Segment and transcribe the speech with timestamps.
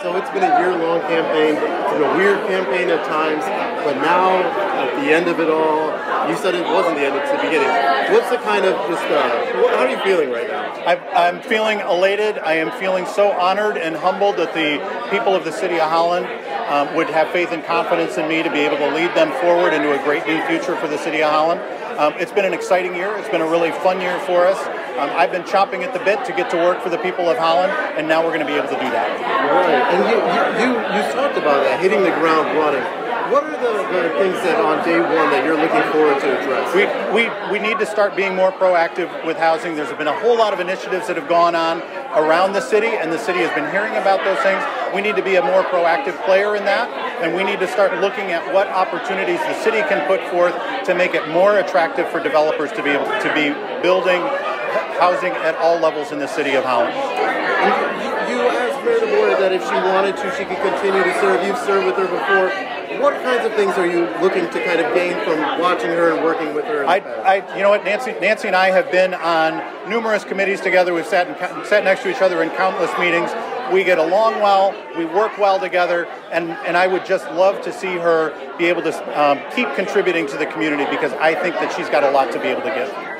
[0.00, 1.56] So it's been a year-long campaign.
[1.56, 3.44] It's been a weird campaign at times,
[3.84, 5.88] but now at the end of it all,
[6.28, 7.68] you said it wasn't the end; it's the beginning.
[8.12, 9.04] What's the kind of just?
[9.04, 10.72] Uh, how are you feeling right now?
[10.86, 12.38] I, I'm feeling elated.
[12.38, 16.26] I am feeling so honored and humbled that the people of the city of Holland
[16.68, 19.72] um, would have faith and confidence in me to be able to lead them forward
[19.72, 21.60] into a great new future for the city of Holland.
[21.98, 23.16] Um, it's been an exciting year.
[23.18, 24.58] It's been a really fun year for us.
[24.98, 27.36] Um, I've been chopping at the bit to get to work for the people of
[27.36, 29.10] Holland, and now we're going to be able to do that.
[29.50, 30.18] Right, and you,
[30.62, 32.82] you, you, talked about that, hitting the ground running.
[33.30, 36.70] What are the, the things that on day one that you're looking forward to address?
[36.74, 39.74] We, we, we need to start being more proactive with housing.
[39.74, 41.82] There's been a whole lot of initiatives that have gone on
[42.14, 44.62] around the city, and the city has been hearing about those things.
[44.94, 46.88] We need to be a more proactive player in that,
[47.20, 50.54] and we need to start looking at what opportunities the city can put forth
[50.86, 53.50] to make it more attractive for developers to be able to be
[53.82, 54.22] building
[54.98, 56.94] housing at all levels in the city of Holland.
[56.94, 61.42] You, you asked Mayor DeBoer that if she wanted to, she could continue to serve.
[61.46, 62.74] You've served with her before.
[63.02, 66.24] What kinds of things are you looking to kind of gain from watching her and
[66.24, 66.86] working with her?
[66.86, 70.94] I, I, you know what, Nancy, Nancy and I have been on numerous committees together.
[70.94, 73.30] We've sat, in, sat next to each other in countless meetings.
[73.72, 74.74] We get along well.
[74.96, 78.82] We work well together, and, and I would just love to see her be able
[78.82, 82.32] to um, keep contributing to the community because I think that she's got a lot
[82.32, 83.13] to be able to give.